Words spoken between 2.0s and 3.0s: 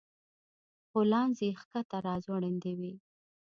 راځوړندې وې